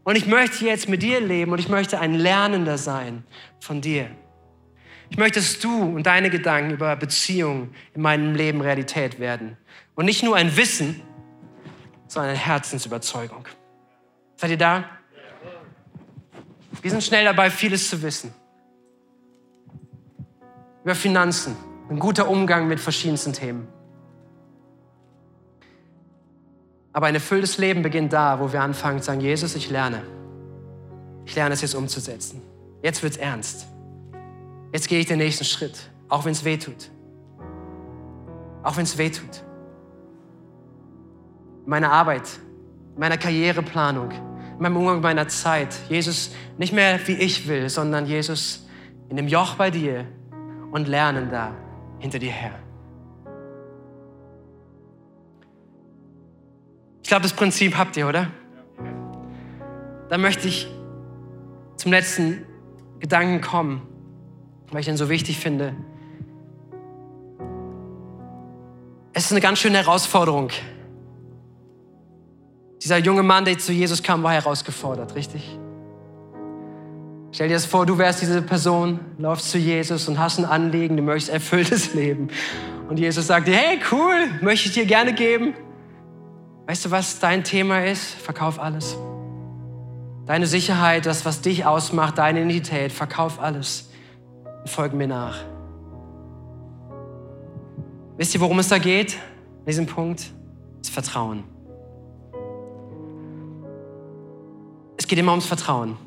[0.04, 3.24] Und ich möchte jetzt mit dir leben und ich möchte ein Lernender sein
[3.60, 4.10] von dir.
[5.10, 9.56] Ich möchte, dass du und deine Gedanken über Beziehungen in meinem Leben Realität werden.
[9.94, 11.02] Und nicht nur ein Wissen,
[12.08, 13.46] sondern eine Herzensüberzeugung.
[14.42, 14.84] Seid ihr da?
[16.80, 18.34] Wir sind schnell dabei, vieles zu wissen.
[20.82, 21.54] Über Finanzen,
[21.88, 23.68] ein guter Umgang mit verschiedensten Themen.
[26.92, 30.02] Aber ein erfülltes Leben beginnt da, wo wir anfangen zu sagen, Jesus, ich lerne.
[31.24, 32.42] Ich lerne es jetzt umzusetzen.
[32.82, 33.68] Jetzt wird es ernst.
[34.72, 36.90] Jetzt gehe ich den nächsten Schritt, auch wenn es weh tut.
[38.64, 39.44] Auch wenn es weh tut.
[41.64, 42.28] Meine Arbeit,
[42.96, 44.31] meiner Karriereplanung,
[44.62, 45.74] meinem Umgang mit meiner Zeit.
[45.88, 48.66] Jesus, nicht mehr wie ich will, sondern Jesus
[49.08, 50.06] in dem Joch bei dir
[50.70, 51.54] und lernen da
[51.98, 52.58] hinter dir her.
[57.02, 58.28] Ich glaube, das Prinzip habt ihr, oder?
[60.08, 60.68] Da möchte ich
[61.76, 62.46] zum letzten
[63.00, 63.82] Gedanken kommen,
[64.70, 65.74] weil ich den so wichtig finde.
[69.12, 70.50] Es ist eine ganz schöne Herausforderung,
[72.82, 75.58] dieser junge Mann, der zu Jesus kam, war herausgefordert, richtig?
[77.30, 80.96] Stell dir das vor, du wärst diese Person, laufst zu Jesus und hast ein Anliegen,
[80.96, 82.28] du möchtest erfülltes Leben.
[82.88, 85.54] Und Jesus sagt dir, hey, cool, möchte ich dir gerne geben.
[86.66, 88.04] Weißt du, was dein Thema ist?
[88.04, 88.96] Verkauf alles.
[90.26, 93.90] Deine Sicherheit, das, was dich ausmacht, deine Identität, verkauf alles
[94.62, 95.38] und folg mir nach.
[98.16, 99.14] Wisst ihr, worum es da geht?
[99.60, 100.30] An diesem Punkt?
[100.80, 101.51] Das Vertrauen.
[105.12, 105.98] Geht immer ums Vertrauen.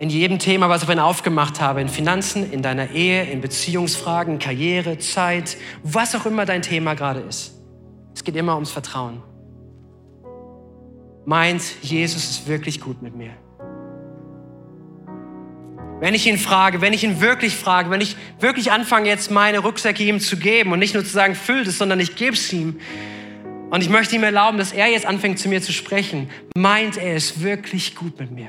[0.00, 4.40] In jedem Thema, was ich vorhin aufgemacht habe, in Finanzen, in deiner Ehe, in Beziehungsfragen,
[4.40, 7.62] Karriere, Zeit, was auch immer dein Thema gerade ist.
[8.12, 9.22] Es geht immer ums Vertrauen.
[11.24, 13.30] Meint, Jesus ist wirklich gut mit mir.
[16.00, 19.60] Wenn ich ihn frage, wenn ich ihn wirklich frage, wenn ich wirklich anfange, jetzt meine
[19.60, 22.52] Rucksäcke ihm zu geben und nicht nur zu sagen, füllt es, sondern ich gebe es
[22.52, 22.80] ihm,
[23.70, 26.28] und ich möchte ihm erlauben, dass er jetzt anfängt zu mir zu sprechen.
[26.56, 28.48] Meint er es wirklich gut mit mir?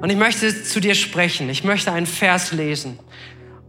[0.00, 1.48] Und ich möchte zu dir sprechen.
[1.50, 2.98] Ich möchte einen Vers lesen.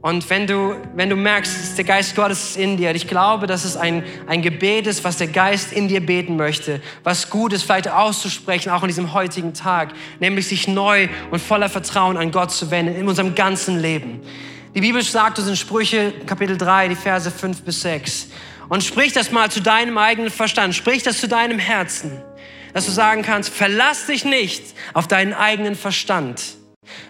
[0.02, 3.66] Und wenn du, wenn du merkst, der Geist Gottes ist in dir, ich glaube, dass
[3.66, 7.63] es ein, ein Gebet ist, was der Geist in dir beten möchte, was gut ist,
[7.63, 12.52] vielleicht auszusprechen, auch in diesem heutigen Tag, nämlich sich neu und voller Vertrauen an Gott
[12.52, 14.22] zu wenden, in unserem ganzen Leben.
[14.76, 18.28] Die Bibel sagt uns in Sprüche Kapitel 3, die Verse 5 bis 6,
[18.69, 22.21] und sprich das mal zu deinem eigenen Verstand, sprich das zu deinem Herzen,
[22.73, 26.41] dass du sagen kannst, verlass dich nicht auf deinen eigenen Verstand,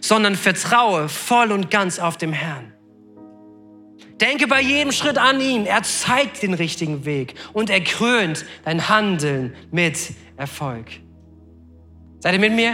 [0.02, 2.74] sondern vertraue voll und ganz auf dem Herrn.
[4.22, 5.66] Denke bei jedem Schritt an ihn.
[5.68, 9.98] Er zeigt den richtigen Weg und er krönt dein Handeln mit
[10.38, 10.88] Erfolg.
[12.20, 12.72] Seid ihr mit mir?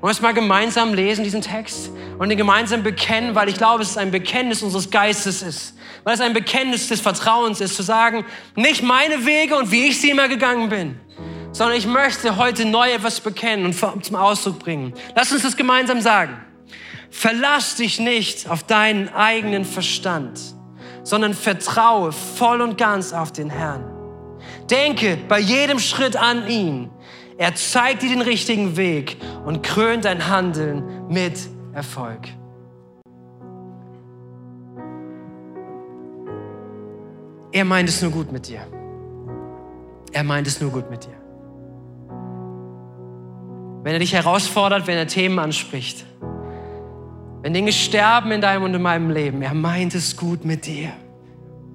[0.00, 1.90] Wollen wir es mal gemeinsam lesen, diesen Text?
[2.18, 5.74] Und den gemeinsam bekennen, weil ich glaube, es ist ein Bekenntnis unseres Geistes ist.
[6.04, 10.00] Weil es ein Bekenntnis des Vertrauens ist, zu sagen, nicht meine Wege und wie ich
[10.00, 11.00] sie immer gegangen bin,
[11.52, 14.94] sondern ich möchte heute neu etwas bekennen und zum Ausdruck bringen.
[15.14, 16.36] Lass uns das gemeinsam sagen.
[17.10, 20.40] Verlass dich nicht auf deinen eigenen Verstand,
[21.02, 23.90] sondern vertraue voll und ganz auf den Herrn.
[24.70, 26.90] Denke bei jedem Schritt an ihn
[27.38, 31.38] er zeigt dir den richtigen Weg und krönt dein Handeln mit
[31.72, 32.26] Erfolg.
[37.52, 38.60] Er meint es nur gut mit dir.
[40.12, 41.16] Er meint es nur gut mit dir.
[43.82, 46.04] Wenn er dich herausfordert, wenn er Themen anspricht,
[47.42, 50.90] wenn Dinge sterben in deinem und in meinem Leben, er meint es gut mit dir.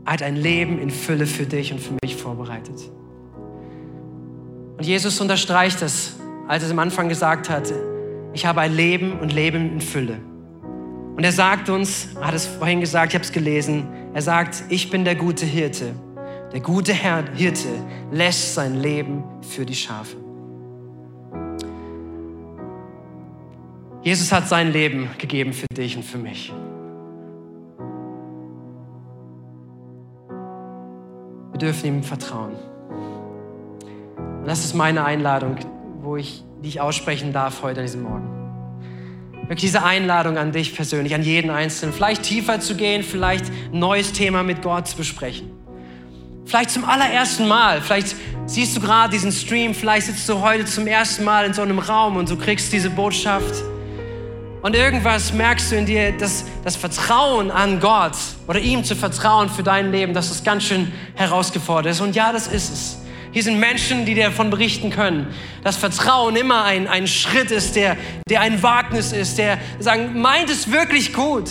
[0.06, 2.92] Er hat ein Leben in Fülle für dich und für mich vorbereitet.
[4.78, 7.74] Und Jesus unterstreicht das, als er es am Anfang gesagt hatte,
[8.34, 10.18] ich habe ein Leben und Leben in Fülle.
[11.16, 14.64] Und er sagt uns, er hat es vorhin gesagt, ich habe es gelesen, er sagt,
[14.70, 15.94] ich bin der gute Hirte.
[16.52, 17.70] Der gute Herr, Hirte
[18.12, 20.18] lässt sein Leben für die Schafe.
[24.04, 26.54] Jesus hat sein Leben gegeben für dich und für mich.
[31.52, 32.56] Wir dürfen ihm vertrauen.
[34.18, 35.56] Und das ist meine Einladung,
[36.02, 38.33] wo ich, die ich aussprechen darf heute an diesem Morgen.
[39.44, 43.80] Wirklich diese Einladung an dich persönlich, an jeden Einzelnen, vielleicht tiefer zu gehen, vielleicht ein
[43.80, 45.52] neues Thema mit Gott zu besprechen.
[46.46, 50.88] Vielleicht zum allerersten Mal, vielleicht siehst du gerade diesen Stream, vielleicht sitzt du heute zum
[50.88, 53.64] ersten Mal in so einem Raum und du kriegst diese Botschaft.
[54.62, 58.16] Und irgendwas merkst du in dir, dass das Vertrauen an Gott
[58.48, 62.00] oder ihm zu vertrauen für dein Leben, dass es ganz schön herausgefordert ist.
[62.00, 63.03] Und ja, das ist es.
[63.34, 65.28] Hier sind Menschen, die davon berichten können,
[65.64, 67.98] dass Vertrauen immer ein, ein Schritt ist, der,
[68.30, 71.50] der ein Wagnis ist, der sagen, meint es wirklich gut.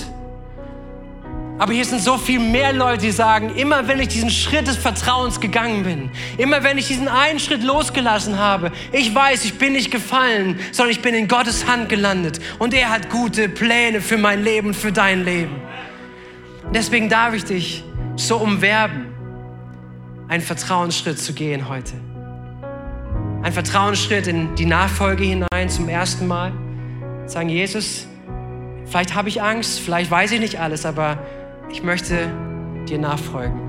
[1.59, 4.77] Aber hier sind so viel mehr Leute, die sagen, immer wenn ich diesen Schritt des
[4.77, 9.73] Vertrauens gegangen bin, immer wenn ich diesen einen Schritt losgelassen habe, ich weiß, ich bin
[9.73, 14.19] nicht gefallen, sondern ich bin in Gottes Hand gelandet und er hat gute Pläne für
[14.19, 15.61] mein Leben für dein Leben.
[16.73, 17.85] Deswegen darf ich dich
[18.17, 19.12] so umwerben,
[20.33, 21.93] einen Vertrauensschritt zu gehen heute.
[23.43, 26.53] Ein Vertrauensschritt in die Nachfolge hinein zum ersten Mal.
[27.27, 28.07] Sagen, Jesus,
[28.87, 31.19] vielleicht habe ich Angst, vielleicht weiß ich nicht alles, aber
[31.71, 32.31] ich möchte
[32.89, 33.61] dir nachfolgen.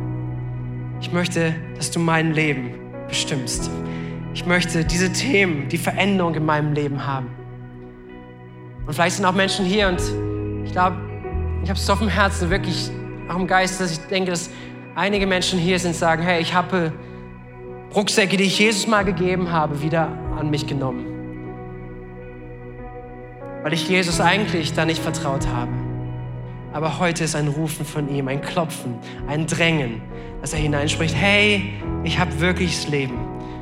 [1.02, 2.76] Ich möchte, dass du mein Leben
[3.10, 3.70] bestimmst.
[4.34, 7.28] Ich möchte diese Themen, die Veränderung in meinem Leben haben.
[8.86, 10.02] Und vielleicht sind auch Menschen hier und
[10.66, 10.96] ich glaube,
[11.62, 12.90] ich habe es auf dem Herzen, wirklich
[13.28, 14.50] auch im Geist, dass ich denke, dass
[14.96, 16.94] einige Menschen hier sind, sagen, hey, ich habe
[17.96, 21.06] Rucksäcke, die ich Jesus mal gegeben habe, wieder an mich genommen.
[23.62, 25.72] Weil ich Jesus eigentlich da nicht vertraut habe.
[26.74, 30.02] Aber heute ist ein Rufen von ihm, ein Klopfen, ein Drängen,
[30.42, 33.18] dass er hineinspricht, hey, ich habe wirklich das Leben.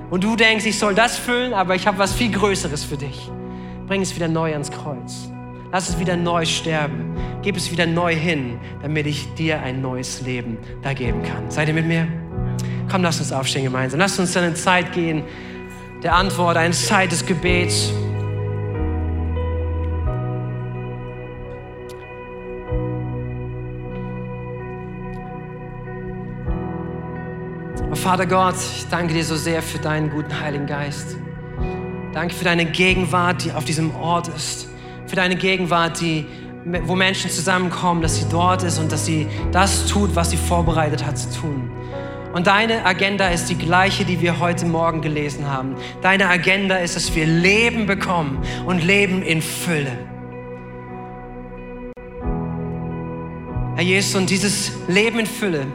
[0.09, 3.29] Und du denkst, ich soll das füllen, aber ich habe was viel Größeres für dich.
[3.87, 5.29] Bring es wieder neu ans Kreuz.
[5.71, 7.15] Lass es wieder neu sterben.
[7.41, 11.49] Gib es wieder neu hin, damit ich dir ein neues Leben da geben kann.
[11.49, 12.07] Seid ihr mit mir?
[12.89, 13.99] Komm, lass uns aufstehen gemeinsam.
[13.99, 15.23] Lass uns in eine Zeit gehen
[16.03, 17.91] der Antwort, eine Zeit des Gebets.
[27.93, 31.17] Vater Gott, ich danke dir so sehr für deinen guten Heiligen Geist.
[32.13, 34.67] Danke für deine Gegenwart, die auf diesem Ort ist.
[35.05, 36.25] Für deine Gegenwart, die,
[36.65, 41.05] wo Menschen zusammenkommen, dass sie dort ist und dass sie das tut, was sie vorbereitet
[41.05, 41.71] hat zu tun.
[42.33, 45.75] Und deine Agenda ist die gleiche, die wir heute Morgen gelesen haben.
[46.01, 49.97] Deine Agenda ist, dass wir Leben bekommen und Leben in Fülle.
[53.75, 55.65] Herr Jesus, und dieses Leben in Fülle,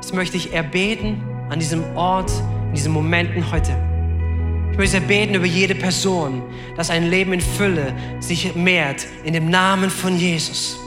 [0.00, 2.30] das möchte ich erbeten an diesem Ort,
[2.68, 3.91] in diesen Momenten heute.
[4.72, 6.42] Ich möchte beten über jede Person,
[6.76, 10.78] dass ein Leben in Fülle sich mehrt in dem Namen von Jesus.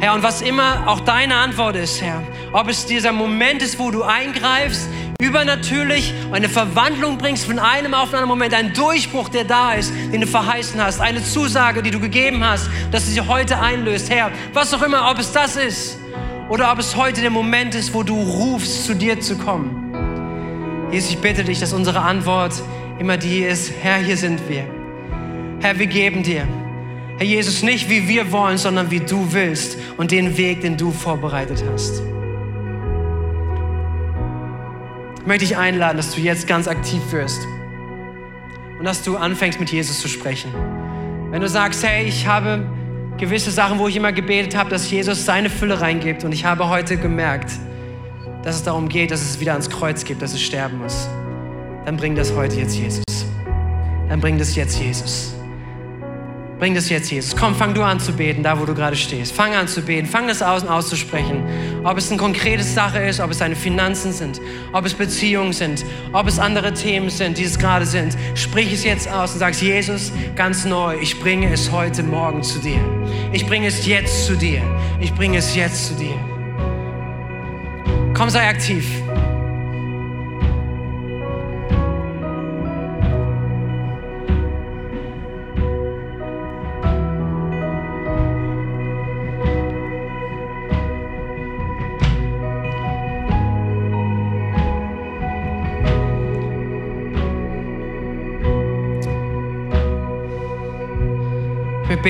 [0.00, 2.20] Herr, und was immer auch deine Antwort ist, Herr,
[2.52, 4.88] ob es dieser Moment ist, wo du eingreifst,
[5.22, 9.92] übernatürlich eine Verwandlung bringst von einem auf einen anderen Moment, ein Durchbruch, der da ist,
[10.12, 14.10] den du verheißen hast, eine Zusage, die du gegeben hast, dass sie sich heute einlöst,
[14.10, 15.96] Herr, was auch immer, ob es das ist
[16.48, 19.80] oder ob es heute der Moment ist, wo du rufst, zu dir zu kommen.
[20.90, 22.54] Jesus, ich bitte dich, dass unsere Antwort
[23.00, 24.62] immer die ist, Herr, hier sind wir.
[25.60, 26.46] Herr, wir geben dir.
[27.16, 30.92] Herr Jesus, nicht wie wir wollen, sondern wie du willst und den Weg, den du
[30.92, 32.02] vorbereitet hast.
[35.18, 37.40] Ich möchte dich einladen, dass du jetzt ganz aktiv wirst
[38.78, 40.52] und dass du anfängst, mit Jesus zu sprechen.
[41.30, 42.66] Wenn du sagst, hey, ich habe
[43.16, 46.24] gewisse Sachen, wo ich immer gebetet habe, dass Jesus seine Fülle reingibt.
[46.24, 47.52] Und ich habe heute gemerkt,
[48.42, 51.08] dass es darum geht, dass es wieder ans Kreuz gibt, dass es sterben muss.
[51.90, 53.02] Dann bring das heute jetzt Jesus.
[54.08, 55.34] Dann bring das jetzt Jesus.
[56.60, 57.34] Bring das jetzt, Jesus.
[57.34, 59.32] Komm, fang du an zu beten, da wo du gerade stehst.
[59.32, 61.42] Fang an zu beten, fang das außen auszusprechen.
[61.82, 64.40] Ob es eine konkrete Sache ist, ob es deine Finanzen sind,
[64.72, 68.16] ob es Beziehungen sind, ob es andere Themen sind, die es gerade sind.
[68.34, 72.60] Sprich es jetzt aus und sagst, Jesus, ganz neu, ich bringe es heute Morgen zu
[72.60, 72.78] dir.
[73.32, 74.62] Ich bringe es jetzt zu dir.
[75.00, 76.14] Ich bringe es jetzt zu dir.
[78.14, 78.86] Komm, sei aktiv.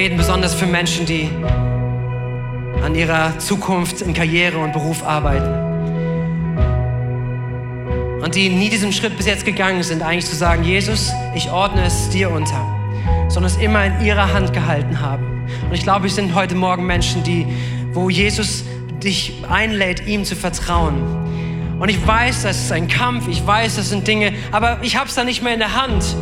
[0.01, 1.28] Beten, besonders für Menschen, die
[2.82, 5.53] an ihrer Zukunft in Karriere und Beruf arbeiten.
[8.22, 11.84] Und die nie diesen Schritt bis jetzt gegangen sind, eigentlich zu sagen, Jesus, ich ordne
[11.84, 12.66] es dir unter.
[13.28, 15.46] sondern es immer in ihrer Hand gehalten haben.
[15.68, 17.46] Und ich glaube, wir sind heute Morgen Menschen, die,
[17.92, 18.64] wo Jesus
[19.05, 20.96] dich einlädt, ihm zu vertrauen.
[21.78, 25.11] Und ich weiß, das ist ein Kampf, ich weiß, das sind Dinge, aber ich habe
[25.11, 26.16] es dann nicht mehr in der Hand.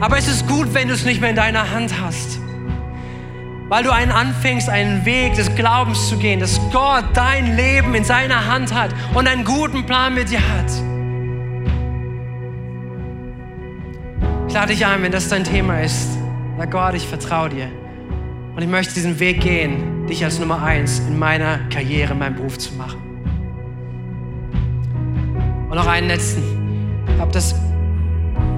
[0.00, 2.39] Aber es ist gut, wenn du es nicht mehr in deiner Hand hast.
[3.70, 8.02] Weil du einen anfängst, einen Weg des Glaubens zu gehen, dass Gott dein Leben in
[8.02, 10.66] seiner Hand hat und einen guten Plan mit dir hat.
[14.48, 16.08] Ich lade dich ein, wenn das dein Thema ist.
[16.58, 17.68] Sag Gott, ich vertraue dir.
[18.56, 22.34] Und ich möchte diesen Weg gehen, dich als Nummer eins in meiner Karriere, in meinem
[22.34, 23.00] Beruf zu machen.
[25.70, 26.42] Und noch einen letzten.
[27.06, 27.54] Ich glaube, dass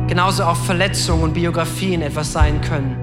[0.08, 2.96] genauso auch Verletzungen und Biografien etwas sein können,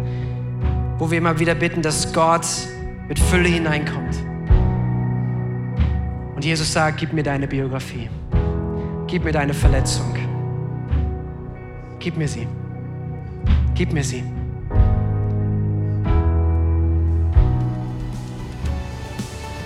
[1.00, 2.46] wo wir immer wieder bitten, dass Gott
[3.08, 4.16] mit Fülle hineinkommt.
[6.36, 8.10] Und Jesus sagt, gib mir deine Biografie.
[9.08, 10.16] Gib mir deine Verletzung.
[12.00, 12.48] Gib mir sie.
[13.74, 14.24] Gib mir sie.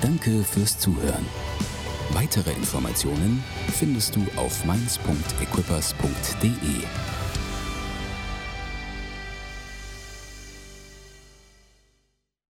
[0.02, 1.26] Danke fürs Zuhören.
[2.12, 7.13] Weitere Informationen findest du auf mainz.equippers.de.